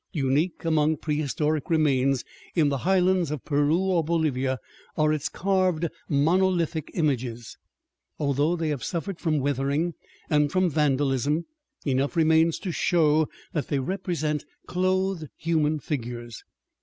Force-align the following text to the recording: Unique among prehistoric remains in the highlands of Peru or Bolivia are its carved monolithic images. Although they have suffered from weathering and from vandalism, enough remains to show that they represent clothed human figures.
Unique 0.13 0.65
among 0.65 0.97
prehistoric 0.97 1.69
remains 1.69 2.25
in 2.55 2.69
the 2.69 2.79
highlands 2.79 3.29
of 3.29 3.45
Peru 3.45 3.77
or 3.77 4.03
Bolivia 4.03 4.57
are 4.97 5.13
its 5.13 5.29
carved 5.29 5.87
monolithic 6.09 6.89
images. 6.95 7.55
Although 8.17 8.55
they 8.55 8.69
have 8.69 8.83
suffered 8.83 9.19
from 9.19 9.37
weathering 9.37 9.93
and 10.27 10.51
from 10.51 10.71
vandalism, 10.71 11.45
enough 11.85 12.15
remains 12.15 12.57
to 12.57 12.71
show 12.71 13.27
that 13.53 13.67
they 13.67 13.77
represent 13.77 14.43
clothed 14.65 15.27
human 15.37 15.77
figures. 15.77 16.43